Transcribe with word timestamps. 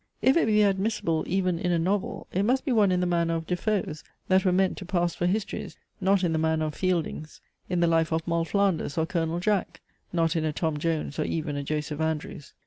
If 0.19 0.35
it 0.35 0.47
be 0.47 0.63
admissible 0.63 1.23
even 1.27 1.59
in 1.59 1.71
a 1.71 1.77
novel, 1.77 2.25
it 2.33 2.41
must 2.41 2.65
be 2.65 2.71
one 2.71 2.91
in 2.91 3.01
the 3.01 3.05
manner 3.05 3.35
of 3.35 3.45
De 3.45 3.55
Foe's, 3.55 4.03
that 4.29 4.43
were 4.43 4.51
meant 4.51 4.75
to 4.79 4.83
pass 4.87 5.13
for 5.13 5.27
histories, 5.27 5.77
not 6.01 6.23
in 6.23 6.33
the 6.33 6.39
manner 6.39 6.65
of 6.65 6.73
Fielding's: 6.73 7.39
In 7.69 7.81
THE 7.81 7.85
LIFE 7.87 8.11
OF 8.11 8.27
MOLL 8.27 8.45
FLANDERS, 8.45 8.97
Or 8.97 9.05
COLONEL 9.05 9.41
JACK, 9.41 9.79
not 10.11 10.35
in 10.35 10.43
a 10.43 10.51
TOM 10.51 10.77
JONES, 10.79 11.19
or 11.19 11.25
even 11.25 11.55
a 11.55 11.61
JOSEPH 11.63 12.01
ANDREWS. 12.01 12.53